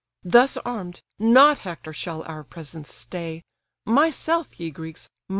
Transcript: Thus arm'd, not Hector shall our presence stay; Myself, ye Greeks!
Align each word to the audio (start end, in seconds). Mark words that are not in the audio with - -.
Thus 0.23 0.57
arm'd, 0.65 1.03
not 1.19 1.59
Hector 1.59 1.93
shall 1.93 2.23
our 2.23 2.43
presence 2.43 2.91
stay; 2.91 3.43
Myself, 3.85 4.59
ye 4.59 4.71
Greeks! 4.71 5.11